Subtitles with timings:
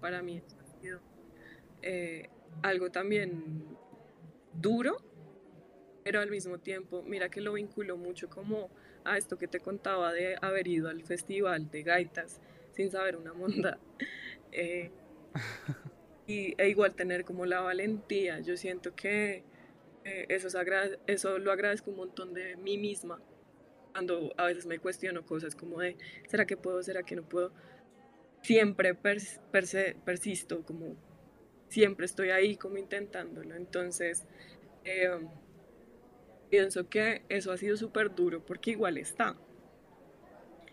[0.00, 1.00] Para mí ha sido
[1.82, 2.28] eh,
[2.62, 3.64] algo también
[4.52, 4.96] duro,
[6.04, 8.70] pero al mismo tiempo, mira que lo vinculo mucho como
[9.04, 12.40] a esto que te contaba de haber ido al festival de gaitas
[12.72, 13.78] sin saber una monda.
[14.56, 14.92] Eh,
[16.28, 18.38] y, e igual tener como la valentía.
[18.38, 19.42] Yo siento que
[20.04, 20.46] eh, eso,
[21.08, 23.20] eso lo agradezco un montón de mí misma.
[23.90, 25.96] Cuando a veces me cuestiono cosas como de,
[26.28, 26.84] ¿será que puedo?
[26.84, 27.52] ¿Será que no puedo?
[28.44, 30.96] Siempre persisto, como
[31.68, 33.54] siempre estoy ahí como intentándolo.
[33.54, 34.26] Entonces,
[34.84, 35.18] eh,
[36.50, 39.34] pienso que eso ha sido súper duro porque igual está.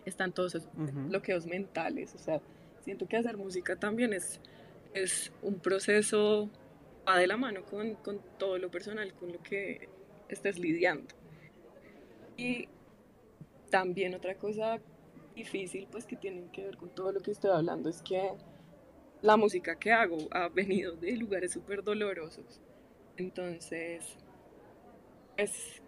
[0.06, 2.14] Están todos esos bloqueos mentales.
[2.14, 2.42] O sea,
[2.84, 4.42] siento que hacer música también es,
[4.94, 6.50] es un proceso,
[7.08, 9.88] va de la mano con, con todo lo personal, con lo que
[10.28, 11.16] estés lidiando.
[12.36, 12.68] Y
[13.70, 14.82] también otra cosa
[15.36, 18.32] difícil, pues que tiene que ver con todo lo que estoy hablando, es que
[19.22, 22.62] la música que hago ha venido de lugares súper dolorosos.
[23.18, 24.18] Entonces,
[25.38, 25.82] es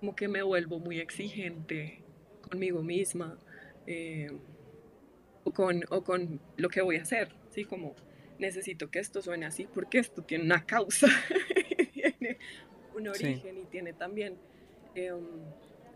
[0.00, 2.02] como que me vuelvo muy exigente
[2.48, 3.38] conmigo misma
[3.86, 4.30] eh,
[5.44, 7.64] o, con, o con lo que voy a hacer, ¿sí?
[7.64, 7.94] Como
[8.38, 11.06] necesito que esto suene así porque esto tiene una causa,
[11.92, 12.38] tiene
[12.94, 14.36] un origen y tiene también,
[14.94, 15.12] eh,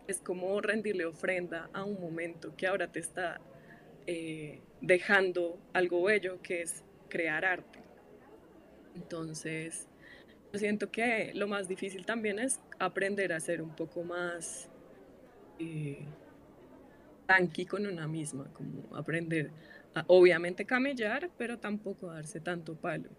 [0.07, 3.39] es como rendirle ofrenda a un momento que ahora te está
[4.07, 7.79] eh, dejando algo bello que es crear arte.
[8.95, 9.87] Entonces,
[10.53, 14.69] yo siento que lo más difícil también es aprender a ser un poco más
[15.59, 16.05] eh,
[17.25, 19.51] tanqui con una misma, como aprender
[19.93, 23.09] a obviamente camellar, pero tampoco darse tanto palo.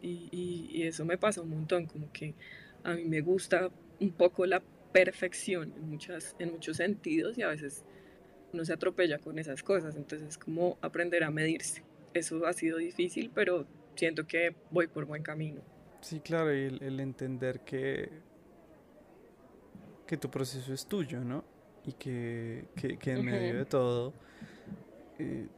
[0.00, 2.34] Y, y, eso me pasa un montón, como que
[2.82, 4.60] a mí me gusta un poco la
[4.92, 7.84] perfección en, muchas, en muchos sentidos y a veces
[8.52, 11.82] uno se atropella con esas cosas, entonces es como aprender a medirse.
[12.14, 15.62] Eso ha sido difícil, pero siento que voy por buen camino.
[16.02, 18.10] Sí, claro, y el, entender que,
[20.06, 21.44] que tu proceso es tuyo, ¿no?
[21.84, 24.12] Y que, que, en medio de todo
[25.18, 25.48] eh,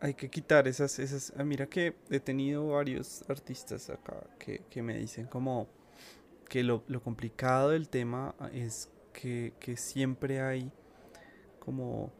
[0.00, 1.32] hay que quitar esas, esas...
[1.36, 5.68] Ah, mira que he tenido varios artistas acá que, que me dicen como
[6.52, 10.70] que lo, lo, complicado del tema es que, que siempre hay
[11.58, 12.12] como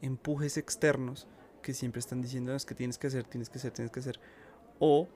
[0.00, 1.26] empujes externos
[1.60, 4.20] que siempre están diciendo es que tienes que hacer, tienes que hacer, tienes que hacer.
[4.78, 5.08] O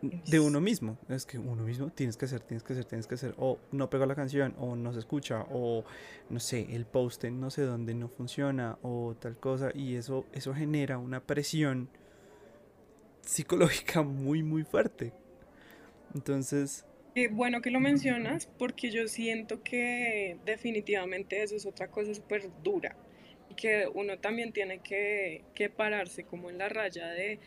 [0.00, 0.96] de uno mismo.
[1.10, 3.34] Es que uno mismo tienes que hacer, tienes que hacer, tienes que hacer.
[3.36, 5.84] O no pega la canción, o no se escucha, o
[6.30, 9.72] no sé, el post en no sé dónde no funciona, o tal cosa.
[9.74, 11.90] Y eso, eso genera una presión
[13.20, 15.12] psicológica muy, muy fuerte.
[16.14, 16.86] Entonces.
[17.20, 22.48] Qué bueno que lo mencionas, porque yo siento que definitivamente eso es otra cosa súper
[22.62, 22.96] dura.
[23.50, 27.38] Y que uno también tiene que, que pararse como en la raya de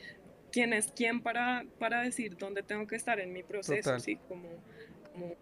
[0.52, 4.18] quién es quién para, para decir dónde tengo que estar en mi proceso, ¿sí?
[4.28, 4.48] Como,
[5.12, 5.36] como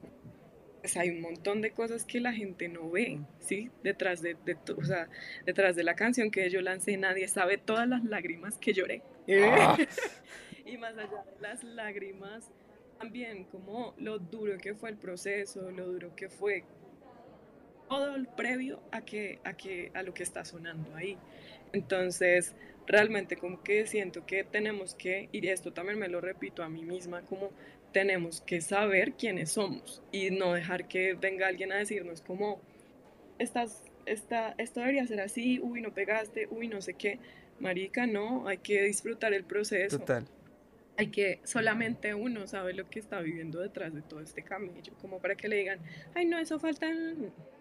[0.79, 3.69] pues hay un montón de cosas que la gente no ve, ¿sí?
[3.83, 5.09] Detrás de, de o sea,
[5.45, 9.01] detrás de la canción que yo lancé, nadie sabe todas las lágrimas que lloré.
[9.43, 9.77] Ah.
[10.65, 12.49] y más allá de las lágrimas,
[13.01, 16.63] también como lo duro que fue el proceso, lo duro que fue
[17.89, 21.17] todo el previo a que a que a lo que está sonando ahí.
[21.73, 26.69] Entonces, realmente como que siento que tenemos que, y esto también me lo repito a
[26.69, 27.51] mí misma, como
[27.91, 32.61] tenemos que saber quiénes somos y no dejar que venga alguien a decirnos como,
[33.40, 37.19] estás, esta, esto debería ser así, uy, no pegaste, uy, no sé qué.
[37.59, 40.00] Marica, no, hay que disfrutar el proceso.
[40.00, 40.25] Total
[41.01, 45.19] hay que solamente uno sabe lo que está viviendo detrás de todo este camello, como
[45.19, 45.79] para que le digan,
[46.13, 46.87] ay no, eso falta,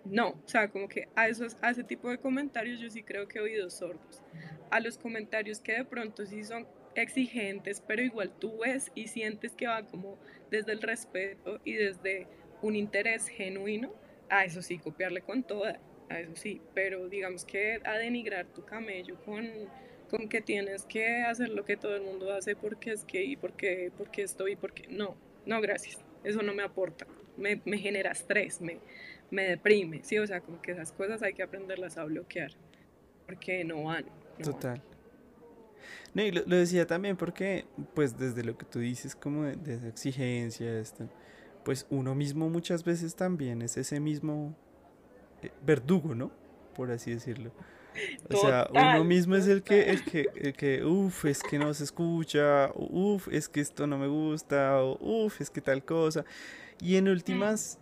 [0.05, 3.29] no, o sea, como que a, esos, a ese tipo de comentarios yo sí creo
[3.29, 4.23] que he oído sordos,
[4.71, 9.53] a los comentarios que de pronto sí son exigentes, pero igual tú ves y sientes
[9.53, 10.19] que va como
[10.51, 12.27] desde el respeto y desde
[12.61, 13.91] un interés genuino,
[14.29, 18.67] a eso sí, copiarle con toda, a eso sí, pero digamos que a denigrar tu
[18.67, 19.49] camello con
[20.11, 23.37] con que tienes que hacer lo que todo el mundo hace porque es que y
[23.37, 25.17] porque, porque estoy, porque no,
[25.47, 28.79] no, gracias, eso no me aporta, me, me genera estrés, me,
[29.31, 32.53] me deprime, sí, o sea, como que esas cosas hay que aprenderlas a bloquear,
[33.27, 34.05] porque no van.
[34.43, 34.83] Total.
[36.13, 39.89] No, y lo, decía también porque, pues desde lo que tú dices, como de, esa
[39.89, 41.09] exigencia, esto,
[41.65, 44.57] pues uno mismo muchas veces también es ese mismo
[45.43, 46.33] eh, verdugo, ¿no?
[46.75, 47.53] Por así decirlo.
[48.31, 51.73] O sea, uno mismo es el que, el que, el que, uff, es que no
[51.75, 56.25] se escucha, uff, es que esto no me gusta, uff, es que tal cosa.
[56.81, 57.79] Y en últimas,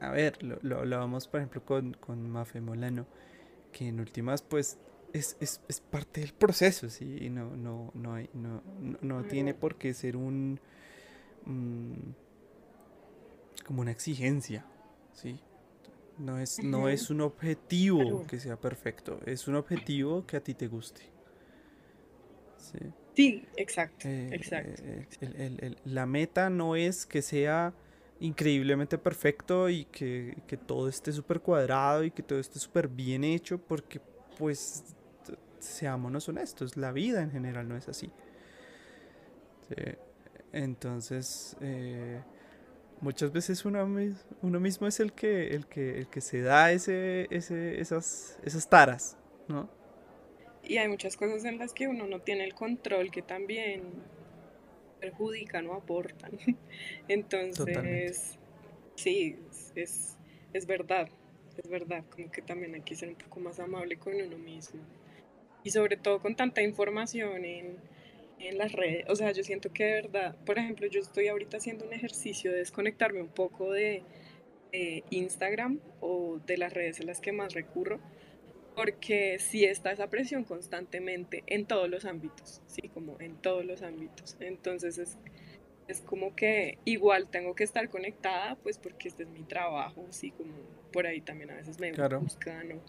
[0.00, 3.06] a ver, lo, lo hablábamos por ejemplo con, con Mafe Molano,
[3.72, 4.78] que en últimas, pues,
[5.12, 7.30] es, es, es, parte del proceso, ¿sí?
[7.30, 8.62] No, no, no, hay, no,
[9.00, 10.60] no, tiene por qué ser un...
[11.46, 11.92] Mm,
[13.64, 14.66] como una exigencia,
[15.12, 15.40] ¿sí?
[16.18, 20.54] No es, no es un objetivo que sea perfecto, es un objetivo que a ti
[20.54, 21.02] te guste.
[22.56, 22.78] Sí,
[23.14, 24.82] sí exacto, eh, exacto.
[24.84, 27.74] Eh, la meta no es que sea
[28.20, 33.24] increíblemente perfecto y que, que todo esté súper cuadrado y que todo esté súper bien
[33.24, 34.00] hecho porque
[34.38, 34.84] pues
[35.58, 38.10] seámonos honestos, la vida en general no es así.
[40.52, 42.22] Entonces, eh,
[43.04, 43.86] muchas veces uno,
[44.42, 48.68] uno, mismo es el que, el que, el que se da ese, ese, esas, esas
[48.68, 49.16] taras,
[49.46, 49.68] ¿no?
[50.62, 53.82] Y hay muchas cosas en las que uno no tiene el control que también
[54.98, 56.32] perjudican o aportan.
[57.08, 58.38] Entonces,
[58.94, 59.36] sí,
[59.74, 60.16] es,
[60.54, 61.08] es verdad,
[61.62, 64.80] es verdad, como que también hay que ser un poco más amable con uno mismo
[65.62, 67.76] y sobre todo con tanta información en,
[68.46, 69.04] en las redes.
[69.08, 72.52] O sea, yo siento que de verdad, por ejemplo, yo estoy ahorita haciendo un ejercicio
[72.52, 74.02] de desconectarme un poco de,
[75.10, 78.00] Instagram o de las redes en las que más recurro,
[78.74, 83.82] porque sí está esa presión constantemente en todos los ámbitos, sí, como en todos los
[83.82, 84.36] ámbitos.
[84.40, 85.16] Entonces es,
[85.86, 90.32] es como que igual tengo que estar conectada, pues porque este es mi trabajo, sí,
[90.32, 90.54] como
[90.92, 92.80] por ahí también a veces me buscan o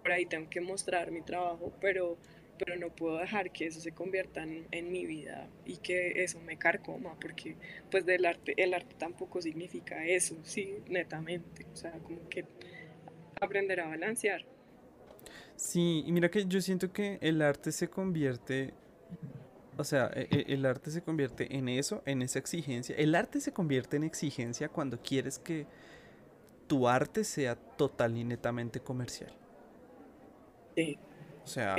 [0.00, 2.16] por ahí tengo que mostrar mi trabajo, pero,
[2.62, 6.58] pero no puedo dejar que eso se convierta en, mi vida y que eso me
[6.58, 7.56] carcoma, porque
[7.90, 12.44] pues del arte, el arte tampoco significa eso, sí, netamente, o sea, como que
[13.40, 14.44] aprender a balancear.
[15.56, 18.74] Sí, y mira que yo siento que el arte se convierte,
[19.78, 22.94] o sea, e, e, el arte se convierte en eso, en esa exigencia.
[22.96, 25.66] El arte se convierte en exigencia cuando quieres que
[26.66, 29.32] tu arte sea total y netamente comercial.
[31.42, 31.76] O sea,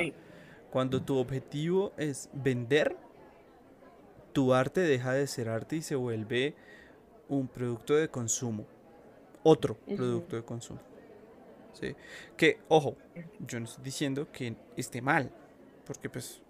[0.72, 2.96] cuando tu objetivo es vender,
[4.32, 6.54] tu arte deja de ser arte y se vuelve
[7.28, 8.66] un producto de consumo.
[9.42, 10.80] Otro producto de consumo.
[11.74, 11.94] ¿Sí?
[12.38, 12.96] Que, ojo,
[13.46, 15.30] yo no estoy diciendo que esté mal.
[15.84, 16.40] Porque pues,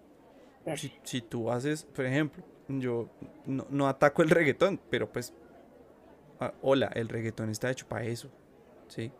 [1.03, 3.09] si, tú haces, por ejemplo, yo
[3.45, 5.33] no, ataco el reggaetón, pero pues,
[6.39, 8.29] ah, hola, el reggaetón está hecho para eso.
[8.87, 9.11] ¿Sí?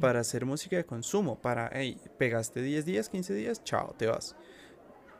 [0.00, 4.36] Para hacer música de consumo, para, hey, pegaste 10 días, 15 días, chao, te vas.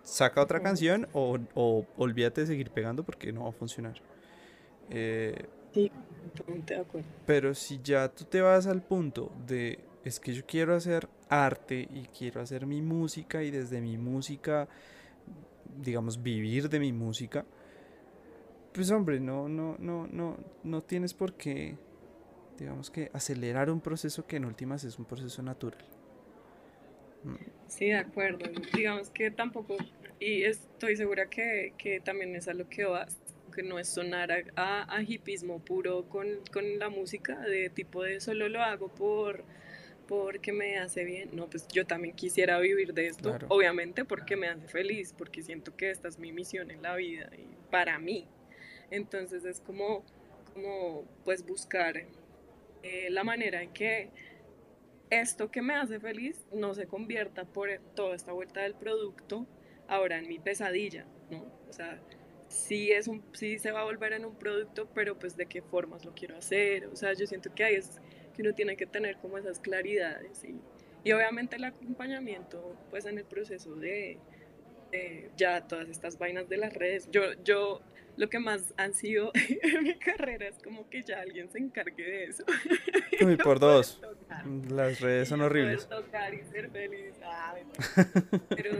[0.02, 1.38] Saca otra canción o,
[1.96, 4.00] olvídate de seguir pegando porque no va a funcionar.
[4.90, 5.90] Eh, sí,
[6.66, 7.08] de acuerdo.
[7.26, 11.88] Pero si ya tú te vas al punto de, es que yo quiero hacer arte
[11.92, 14.68] y quiero hacer mi música y desde mi música,
[15.82, 17.44] digamos, vivir de mi música,
[18.72, 21.76] pues hombre, no, no, no, no, no tienes por qué
[22.58, 25.84] digamos que acelerar un proceso que en últimas es un proceso natural.
[27.24, 27.34] Mm.
[27.66, 28.50] Sí, de acuerdo.
[28.74, 29.76] Digamos que tampoco,
[30.20, 33.16] y estoy segura que, que también es a lo que vas,
[33.54, 38.20] que no es sonar a, a, hipismo puro con, con, la música, de tipo de
[38.20, 39.44] solo lo hago por
[40.06, 41.30] porque me hace bien.
[41.32, 45.76] No, pues yo también quisiera vivir de esto, obviamente porque me hace feliz, porque siento
[45.76, 48.28] que esta es mi misión en la vida y para mí.
[48.90, 50.04] Entonces es como,
[50.54, 52.04] como pues buscar
[52.86, 54.10] eh, la manera en que
[55.10, 59.46] esto que me hace feliz no se convierta por toda esta vuelta del producto
[59.88, 61.44] ahora en mi pesadilla, ¿no?
[61.68, 62.00] O sea,
[62.48, 65.62] sí, es un, sí se va a volver en un producto, pero pues de qué
[65.62, 66.86] formas lo quiero hacer.
[66.86, 68.00] O sea, yo siento que ahí es
[68.34, 70.60] que uno tiene que tener como esas claridades y,
[71.02, 74.18] y obviamente el acompañamiento pues en el proceso de,
[74.92, 77.08] de, ya todas estas vainas de las redes.
[77.10, 77.80] Yo, yo
[78.16, 79.30] lo que más han sido
[79.62, 82.44] en mi carrera es como que ya alguien se encargue de eso.
[83.24, 84.00] Uy, por dos.
[84.68, 85.88] Las redes son horribles.
[85.88, 87.14] Tocar y ser feliz.
[88.48, 88.70] pero,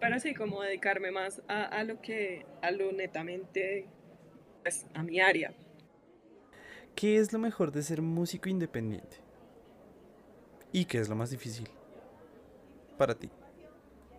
[0.00, 3.86] pero sí, como dedicarme más a, a, lo que, a lo netamente,
[4.62, 5.52] pues, a mi área.
[6.94, 9.16] ¿Qué es lo mejor de ser músico independiente?
[10.72, 11.68] ¿Y qué es lo más difícil
[12.98, 13.30] para ti?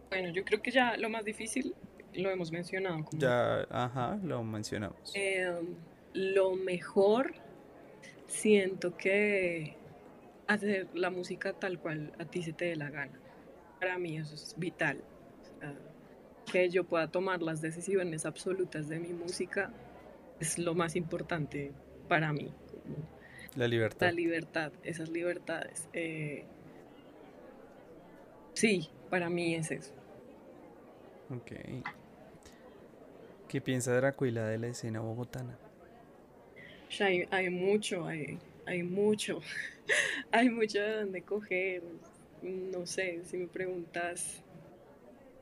[0.10, 1.76] Bueno, yo creo que ya lo más difícil
[2.16, 3.06] lo hemos mencionado.
[3.12, 5.12] Ya, ajá, lo mencionamos.
[5.14, 5.76] Em,
[6.14, 7.34] lo mejor,
[8.28, 9.76] siento que
[10.48, 13.20] hacer la música tal cual a ti se te dé la gana.
[13.80, 15.04] Para mí eso es vital.
[16.52, 19.72] que yo pueda tomar las decisiones absolutas de mi música
[20.40, 21.72] es lo más importante
[22.08, 22.54] para mí.
[23.56, 24.08] La libertad.
[24.08, 25.88] La libertad, esas libertades.
[25.94, 26.46] Eh,
[28.54, 29.94] sí, para mí es eso.
[31.30, 31.52] Ok.
[33.54, 35.56] ¿Qué piensa Dracuila de la escena bogotana?
[37.00, 39.42] Hay, hay mucho, hay, hay mucho,
[40.32, 41.84] hay mucho de donde coger.
[42.42, 44.42] no sé, si me preguntas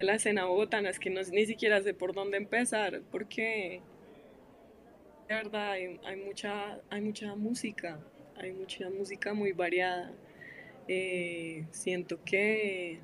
[0.02, 3.80] la escena bogotana, es que no, ni siquiera sé por dónde empezar, porque
[5.30, 7.98] de verdad hay, mucha, hay mucha música,
[8.36, 10.12] hay mucha música muy variada.
[10.90, 13.00] Eh, siento que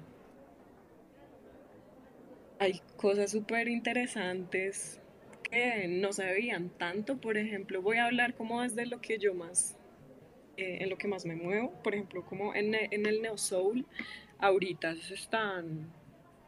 [2.98, 5.00] cosas súper interesantes
[5.44, 6.24] que no se
[6.77, 7.18] tanto.
[7.18, 9.77] Por ejemplo, voy a hablar como desde lo que yo más,
[10.58, 11.72] eh, en lo que más me muevo.
[11.84, 13.86] Por ejemplo, como en, en el Neo Soul,
[14.39, 15.92] ahorita se están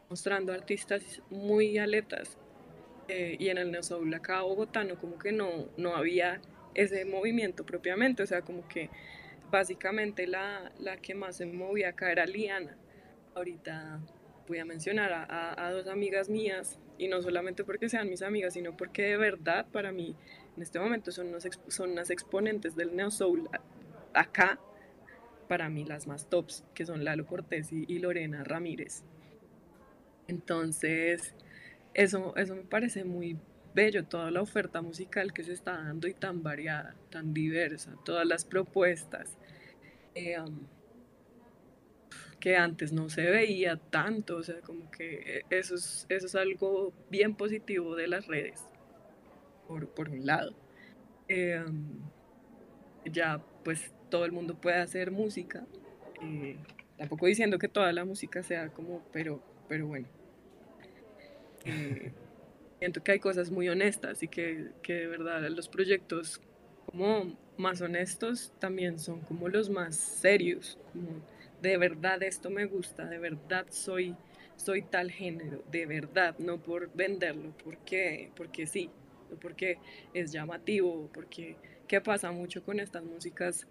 [0.08, 2.36] mostrando artistas muy aletas.
[3.08, 6.40] Eh, y en el Neo Soul acá bogotano como que no, no había
[6.74, 8.22] ese movimiento propiamente.
[8.22, 8.90] O sea, como que
[9.50, 12.76] básicamente la, la que más se movía acá era Liana.
[13.34, 14.00] Ahorita
[14.50, 18.54] voy a mencionar a, a, dos amigas mías, y no solamente porque sean mis amigas,
[18.54, 20.16] sino porque de verdad para mí
[20.56, 21.28] en este momento son,
[21.68, 23.48] son unas exponentes del Neo Soul
[24.12, 24.58] acá,
[25.48, 29.04] para mí las más tops, que son Lalo Cortés y, Lorena Ramírez.
[30.26, 31.34] Entonces,
[31.94, 33.38] eso, eso me parece muy
[33.72, 38.26] bello, toda la oferta musical que se está dando y tan variada, tan diversa, todas
[38.26, 39.38] las propuestas.
[40.16, 40.66] Eh, um,
[42.40, 46.92] que antes no se veía tanto, o sea, como que eso es, eso es algo
[47.10, 48.64] bien positivo de las redes,
[49.68, 50.54] por, por un lado.
[51.28, 52.00] Em,
[53.04, 55.66] ya pues todo el mundo puede hacer música,
[56.22, 56.56] eh,
[56.96, 60.08] tampoco diciendo que toda la música sea como, pero, pero bueno.
[61.64, 62.12] Eh,
[62.80, 66.40] siento que hay cosas muy honestas y que, que de verdad los proyectos
[66.86, 71.20] como más honestos también son como los más serios, como
[71.62, 74.16] de verdad esto me gusta, de verdad soy,
[74.56, 78.90] soy tal género, de verdad, no por venderlo, porque, porque sí,
[79.40, 79.78] porque
[80.14, 83.66] es llamativo, porque ¿qué pasa mucho con estas músicas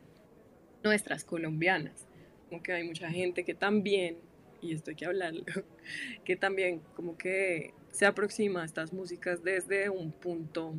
[0.83, 2.07] nuestras colombianas?
[2.49, 4.17] Como que hay mucha gente que también,
[4.61, 5.43] y esto hay que hablarlo,
[6.23, 10.75] que también como que se aproxima a estas músicas desde un punto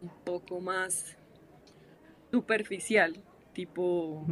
[0.00, 1.16] un poco más
[2.30, 4.26] superficial, tipo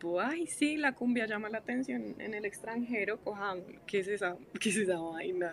[0.00, 4.34] tipo, ay, sí, la cumbia llama la atención en el extranjero, cojamos, ¿qué es esa,
[4.58, 5.52] qué es esa vaina?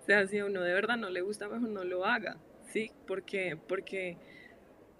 [0.00, 2.36] O sea, si a uno de verdad no le gusta, mejor no lo haga,
[2.72, 2.92] ¿sí?
[3.08, 4.16] Porque, porque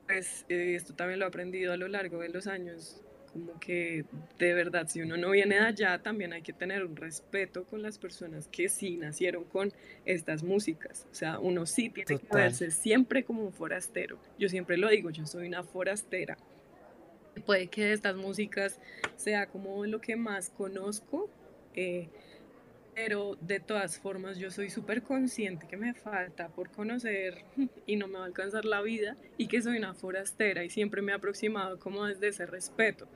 [0.08, 3.00] pues eh, esto también lo he aprendido a lo largo de los años,
[3.32, 4.04] como que
[4.36, 7.82] de verdad, si uno no viene de allá, también hay que tener un respeto con
[7.82, 9.72] las personas que sí nacieron con
[10.04, 11.06] estas músicas.
[11.12, 14.18] O sea, uno sí tiene que verse siempre como un forastero.
[14.40, 16.36] Yo siempre lo digo, yo soy una forastera
[17.40, 18.78] puede que de estas músicas
[19.16, 21.30] sea como lo que más conozco,
[21.74, 22.08] eh,
[22.94, 27.44] pero de todas formas yo soy súper consciente que me falta por conocer
[27.86, 31.02] y no me va a alcanzar la vida y que soy una forastera y siempre
[31.02, 33.06] me he aproximado como desde ese respeto.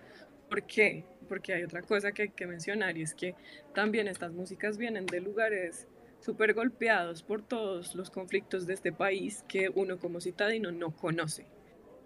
[0.48, 1.04] ¿Por qué?
[1.28, 3.34] Porque hay otra cosa que hay que mencionar y es que
[3.74, 5.86] también estas músicas vienen de lugares
[6.20, 11.46] súper golpeados por todos los conflictos de este país que uno como citadino no conoce.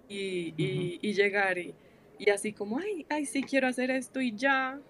[0.08, 1.74] Y, y, y llegar y,
[2.18, 4.80] y así como, ay, ay, sí quiero hacer esto y ya,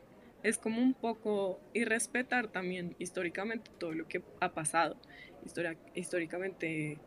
[0.42, 4.96] es como un poco irrespetar también históricamente todo lo que ha pasado,
[5.94, 6.98] históricamente,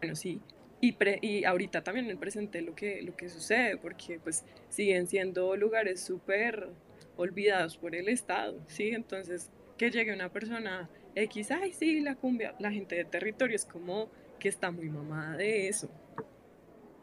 [0.00, 0.40] bueno, sí,
[0.80, 5.06] y, y ahorita también en el presente lo que, lo que sucede, porque pues siguen
[5.06, 6.68] siendo lugares súper
[7.16, 8.90] olvidados por el Estado, ¿sí?
[8.90, 13.64] Entonces, que llegue una persona X, ay, sí, la cumbia, la gente de territorio es
[13.64, 15.90] como que está muy mamada de eso,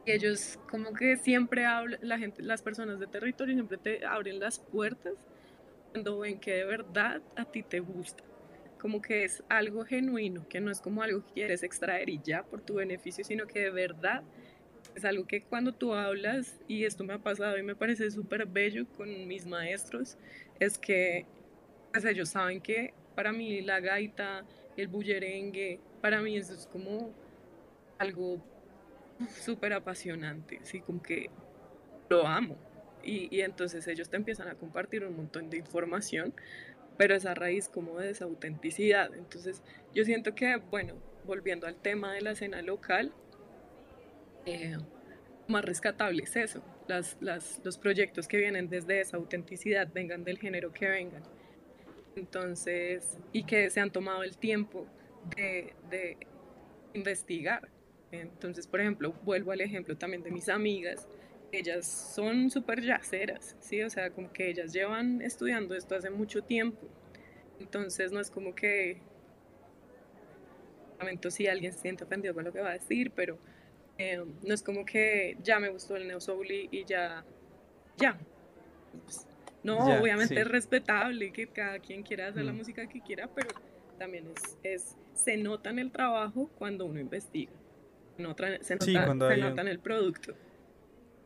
[0.06, 4.60] ellos como que siempre hablan, la gente, las personas de territorio siempre te abren las
[4.60, 5.14] puertas
[5.92, 8.24] cuando ven que de verdad a ti te gusta.
[8.80, 12.44] Como que es algo genuino, que no es como algo que quieres extraer y ya
[12.44, 14.24] por tu beneficio, sino que de verdad
[14.96, 18.46] es algo que cuando tú hablas, y esto me ha pasado y me parece súper
[18.46, 20.18] bello con mis maestros,
[20.60, 21.26] es que
[21.92, 24.46] pues ellos saben que para mí la gaita,
[24.76, 27.14] el bullerengue, para mí eso es como
[28.00, 28.44] algo
[29.30, 31.30] súper apasionante, así como que
[32.10, 32.58] lo amo.
[33.04, 36.34] Y, y, entonces ellos te empiezan a compartir un montón de información,
[36.98, 39.14] pero es a raíz como de esa autenticidad.
[39.14, 39.62] Entonces
[39.94, 43.12] yo siento que, bueno, volviendo al tema de la escena local,
[44.46, 44.78] eh,
[45.48, 50.38] más rescatable es eso, las, las, los proyectos que vienen desde esa autenticidad, vengan del
[50.38, 51.24] género que vengan.
[52.16, 54.88] Entonces, y que se han tomado el tiempo
[55.36, 56.18] de
[56.94, 57.70] investigar,
[58.22, 61.08] entonces, por ejemplo, vuelvo al ejemplo también de mis amigas,
[61.52, 63.82] ellas son súper yaceras, ¿sí?
[63.82, 66.88] O sea, como que ellas llevan estudiando esto hace mucho tiempo.
[67.60, 69.02] Entonces, no es como que,
[71.00, 73.40] lamento si alguien se siente ofendido con lo que va a decir, pero
[73.98, 77.26] eh, no es como que ya me gustó el Neo Soul y, ya,
[77.98, 78.18] ya.
[79.04, 79.28] Pues,
[79.64, 82.58] No, obviamente es respetable que cada quien quiera hacer la mm.
[82.58, 83.50] música que quiera, pero
[83.98, 87.52] también es, es, se nota en el trabajo cuando uno investiga.
[88.16, 90.34] Se nota, se nota en el producto.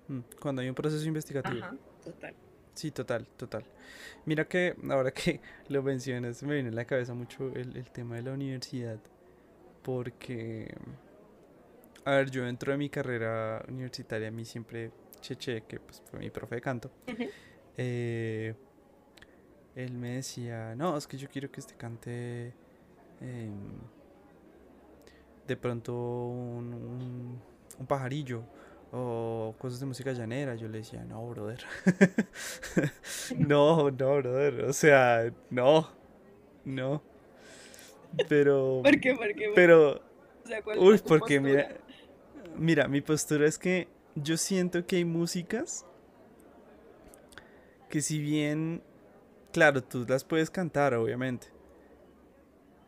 [0.08, 1.64] Mm, cuando hay un proceso investigativo.
[1.64, 2.36] Ajá, total.
[2.74, 3.64] Sí, total, total.
[4.26, 8.16] Mira que ahora que lo mencionas, me viene a la cabeza mucho el, el tema
[8.16, 9.00] de la universidad.
[9.84, 10.74] Porque,
[12.06, 14.92] a ver, yo dentro de mi carrera universitaria, a mí siempre
[15.22, 16.92] Cheche, que pues, fue mi profe de canto,
[17.78, 18.54] eh,
[19.76, 22.54] él me decía, no, es que yo quiero que este cante
[25.48, 27.40] de pronto un,
[27.80, 28.44] un, pajarillo
[28.92, 30.56] o cosas de música llanera.
[30.56, 31.64] Yo le decía, no, brother.
[33.38, 34.66] no, no, brother.
[34.66, 35.90] O sea, no,
[36.66, 37.02] no.
[38.28, 38.82] Pero...
[38.84, 39.16] ¿Por qué?
[39.16, 39.52] ¿Por qué?
[39.56, 40.02] Pero...
[40.78, 41.70] uy, porque mira,
[42.58, 45.86] mira, mi postura es que yo siento que hay músicas
[47.90, 48.82] que si bien,
[49.52, 51.48] claro, tú las puedes cantar, obviamente,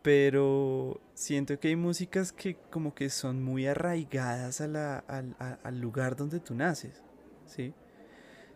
[0.09, 6.15] pero siento que hay músicas que como que son muy arraigadas a la, al lugar
[6.15, 7.03] donde tú naces,
[7.45, 7.75] ¿sí?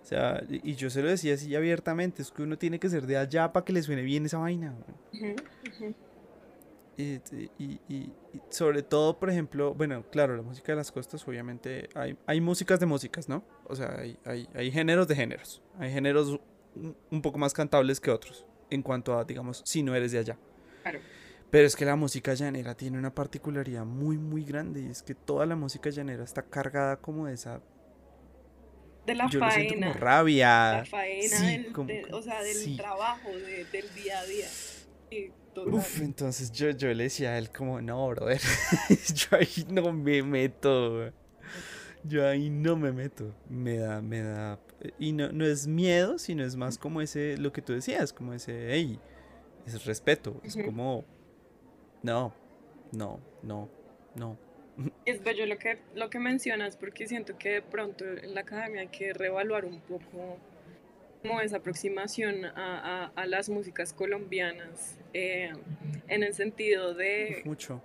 [0.01, 3.05] O sea, y yo se lo decía así abiertamente, es que uno tiene que ser
[3.05, 4.73] de allá para que le suene bien esa vaina.
[6.97, 7.21] Y,
[7.59, 8.11] y,
[8.49, 12.79] sobre todo, por ejemplo, bueno, claro, la música de las costas, obviamente, hay, hay músicas
[12.79, 13.43] de músicas, ¿no?
[13.65, 15.61] O sea, hay, hay, hay géneros de géneros.
[15.77, 16.39] Hay géneros
[17.11, 20.39] un poco más cantables que otros, en cuanto a, digamos, si no eres de allá.
[20.81, 20.99] Claro.
[21.53, 25.13] Pero es que la música llanera tiene una particularidad muy, muy grande, y es que
[25.13, 27.61] toda la música llanera está cargada como de esa
[29.05, 29.91] de la faena.
[29.91, 30.77] como rabia.
[30.77, 34.47] La faena, del, o sea, del trabajo, del día a día.
[35.67, 38.41] Uf, entonces yo, yo le decía a él como, no, brother,
[39.13, 41.11] yo ahí no me meto.
[42.03, 43.31] Yo ahí no me meto.
[43.47, 44.59] Me da, me da.
[44.97, 48.33] Y no, no es miedo, sino es más como ese, lo que tú decías, como
[48.33, 48.99] ese, hey,
[49.67, 50.41] es respeto.
[50.43, 51.05] Es como,
[52.03, 52.33] no,
[52.91, 53.69] no, no,
[54.15, 54.37] no.
[55.05, 58.81] Es bello lo que, lo que mencionas, porque siento que de pronto en la academia
[58.81, 60.37] hay que reevaluar un poco
[61.21, 65.53] como esa aproximación a, a, las músicas colombianas eh,
[66.09, 67.81] en el sentido de mucho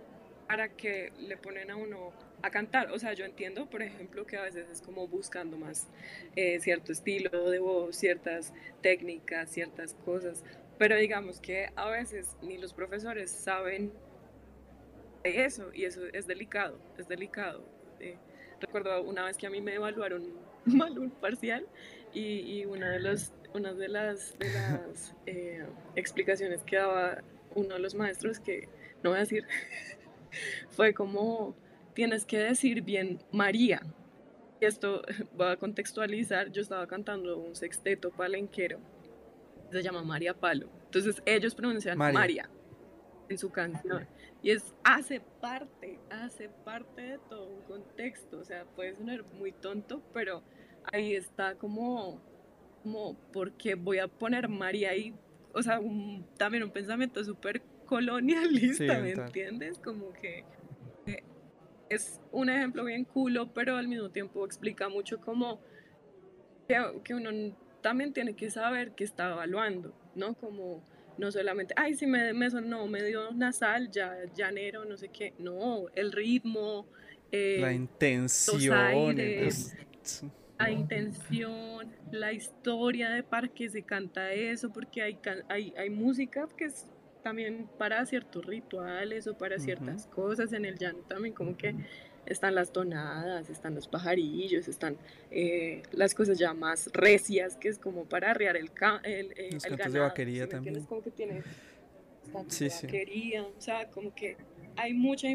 [0.48, 4.36] para que le ponen a uno a cantar o sea yo entiendo por ejemplo que
[4.36, 5.86] a veces es como buscando más
[6.34, 8.52] eh, cierto estilo de voz ciertas
[8.82, 10.42] técnicas ciertas cosas
[10.76, 13.92] pero digamos que a veces ni los profesores saben
[15.22, 17.64] de eso y eso es delicado es delicado
[18.00, 18.16] eh,
[18.60, 20.24] recuerdo una vez que a mí me evaluaron
[20.64, 21.66] mal un parcial
[22.12, 27.22] y, una de, los, una de las, de las eh, explicaciones que daba
[27.54, 28.68] uno de los maestros, que
[29.02, 29.44] no voy a decir,
[30.70, 31.54] fue como,
[31.94, 33.82] tienes que decir bien María.
[34.60, 35.02] Y esto
[35.40, 38.78] va a contextualizar, yo estaba cantando un sexteto palenquero,
[39.70, 40.68] se llama María Palo.
[40.86, 42.50] Entonces ellos pronuncian María, María
[43.28, 44.06] en su canción.
[44.42, 48.38] Y es, hace parte, hace parte de todo un contexto.
[48.38, 50.42] O sea, puede sonar muy tonto, pero
[50.92, 52.20] ahí está como,
[52.82, 55.14] como, porque voy a poner María ahí?
[55.52, 55.80] O sea,
[56.36, 59.78] también un pensamiento súper colonialista, ¿me entiendes?
[59.78, 60.44] Como que
[61.88, 65.60] es un ejemplo bien culo, pero al mismo tiempo explica mucho como
[67.02, 70.34] que, uno también tiene que saber que está evaluando, ¿no?
[70.34, 70.82] Como
[71.18, 75.86] no solamente, ay, si me, me sonó medio nasal, ya llanero, no sé qué, no,
[75.94, 76.86] el ritmo,
[77.32, 79.16] eh, la intención,
[80.58, 86.48] la intención, la historia de para qué se canta eso, porque hay, hay, hay música
[86.56, 86.86] que es
[87.22, 91.74] también para ciertos rituales o para ciertas cosas en el llano también como que
[92.28, 94.96] están las tonadas, están los pajarillos, están
[95.30, 98.70] eh, las cosas ya más recias que es como para arriar el,
[99.04, 100.84] el, el, los cantos de vaquería también.
[100.84, 101.42] Como que tiene
[102.48, 104.36] sí, vaquería, o sea, como que
[104.76, 105.28] hay mucha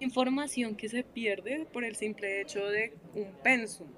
[0.00, 3.88] información que se pierde por el simple hecho de un pensum.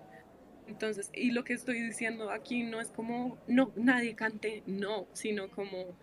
[0.67, 5.51] Entonces, y lo que estoy diciendo aquí no es como, no, nadie cante, no, sino
[5.51, 5.95] como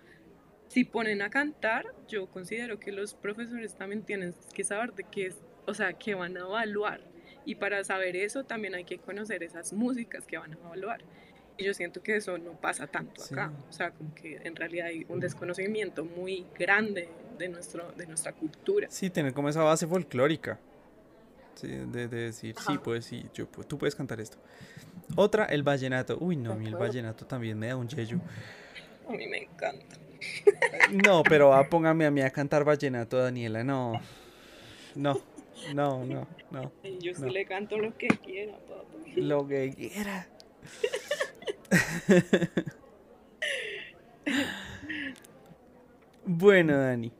[0.68, 5.26] si ponen a cantar, yo considero que los profesores también tienen que saber de qué
[5.28, 7.02] es, o sea, qué van a evaluar.
[7.46, 11.02] Y para saber eso también hay que conocer esas músicas que van a evaluar.
[11.58, 13.52] Y yo siento que eso no pasa tanto acá.
[13.70, 18.34] O sea, como que en realidad hay un desconocimiento muy grande de, nuestro, de nuestra
[18.34, 18.88] cultura.
[18.90, 20.60] Sí, tener como esa base folclórica
[21.62, 24.38] de, decir, sí, pues sí, yo, tú puedes cantar esto.
[25.16, 26.18] Otra, el vallenato.
[26.20, 28.20] Uy, no, a mí el vallenato también me da un yello.
[29.08, 29.98] A mí me encanta.
[31.06, 33.64] No, pero ah, póngame a mí a cantar vallenato, Daniela.
[33.64, 34.00] No,
[34.96, 35.22] no,
[35.74, 36.72] no, no, no.
[37.00, 38.84] Yo sí le canto lo que quiera, papá.
[39.16, 40.28] Lo que quiera.
[46.26, 47.12] bueno, Dani.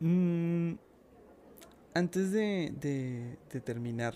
[0.00, 0.74] Mm,
[1.94, 4.14] antes de, terminar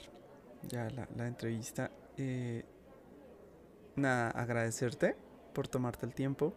[0.69, 2.65] ya la, entrevista, eh,
[3.97, 5.17] nada, agradecerte
[5.55, 6.53] por tomarte el tiempo,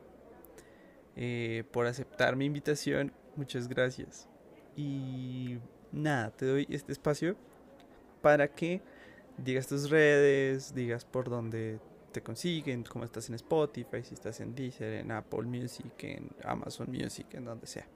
[1.16, 3.14] eh, por aceptar mi invitación.
[3.36, 4.28] Muchas gracias.
[4.76, 5.58] Y
[5.94, 7.36] nada, te doy este espacio
[8.22, 8.82] para que
[9.38, 11.80] digas tus redes, digas por dónde
[12.12, 16.92] te consiguen, cómo estás en Spotify, si estás en Deezer, en Apple Music, en Amazon
[16.92, 17.88] Music, en donde sea.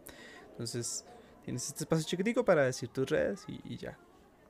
[0.50, 1.06] Entonces,
[1.44, 3.98] tienes este espacio chiquitico para decir tus redes y, ya.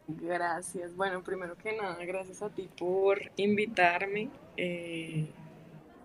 [0.08, 0.96] Gracias.
[0.96, 4.30] Bueno, primero que nada, gracias a ti por invitarme.
[4.56, 5.28] Eh,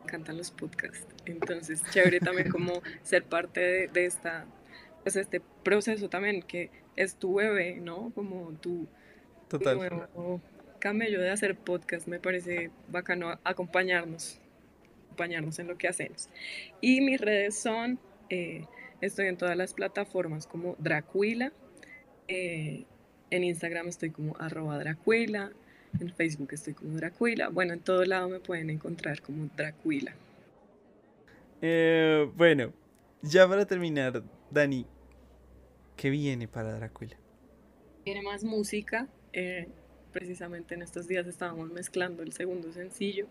[0.02, 1.07] encantan los podcasts.
[1.24, 4.44] Entonces, chévere también como ser parte de, esta,
[5.03, 8.12] pues este proceso también que es tu bebé, ¿no?
[8.15, 8.87] Como tu,
[9.49, 9.77] Total.
[9.77, 10.41] nuevo
[10.79, 12.07] camello de hacer podcast.
[12.09, 14.41] Me parece bacano acompañarnos,
[15.07, 16.29] acompañarnos en lo que hacemos.
[16.81, 17.99] Y mis redes son,
[18.31, 18.65] eh,
[19.01, 21.53] estoy en todas las plataformas como Dracuila.
[22.29, 22.85] Eh,
[23.31, 25.53] en Instagram estoy como arroba Dracuila.
[26.01, 27.49] En Facebook estoy como Dracuila.
[27.49, 30.15] Bueno, en todo lado me pueden encontrar como Dracuila.
[31.61, 32.73] Eh, bueno,
[33.23, 34.85] ya para terminar, Dani,
[35.96, 37.16] ¿qué viene para Dracuila?
[38.05, 39.09] Viene más música.
[39.33, 39.68] Eh,
[40.12, 43.26] precisamente en estos días estábamos mezclando el segundo sencillo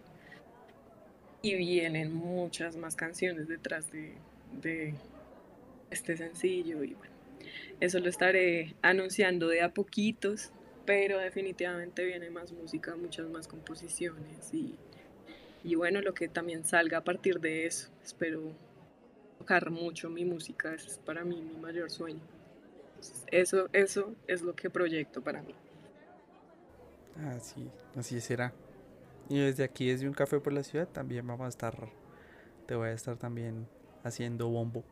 [1.41, 4.15] y vienen muchas más canciones detrás de,
[5.89, 7.13] este sencillo y bueno,
[7.79, 10.51] eso lo estaré anunciando de a poquitos
[10.85, 14.75] pero definitivamente viene más música, muchas más composiciones y,
[15.63, 17.89] y bueno, lo que también salga a partir de eso.
[18.03, 18.53] Espero
[19.37, 22.21] tocar mucho mi música, es para mí mi mayor sueño.
[23.31, 25.55] Eso, eso es lo que proyecto para mí.
[27.35, 28.53] Así, así será.
[29.29, 31.75] Y desde aquí, desde un café por la ciudad, también vamos a estar,
[32.65, 33.67] te voy a estar también
[34.03, 34.83] haciendo bombo.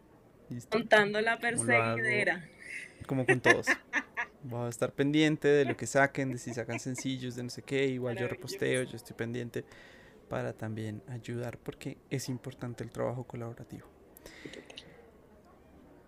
[0.72, 2.48] Contando la perseguidera.
[3.06, 3.68] Como con todos.
[4.44, 7.62] Voy a estar pendiente de lo que saquen, de si sacan sencillos, de no sé
[7.62, 7.86] qué.
[7.86, 9.66] Igual yo reposteo, yo estoy pendiente
[10.30, 13.88] para también ayudar porque es importante el trabajo colaborativo.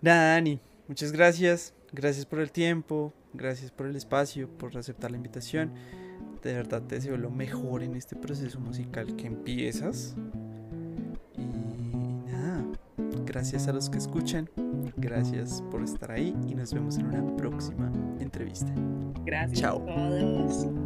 [0.02, 1.74] Nada, Dani, muchas gracias.
[1.94, 5.74] Gracias por el tiempo, gracias por el espacio, por aceptar la invitación.
[6.42, 10.16] De verdad te deseo lo mejor en este proceso musical que empiezas.
[11.38, 12.66] Y nada,
[13.26, 14.50] gracias a los que escuchan.
[14.98, 18.74] Gracias por estar ahí y nos vemos en una próxima entrevista.
[19.26, 19.84] Gracias Chao.
[19.90, 20.81] a todos.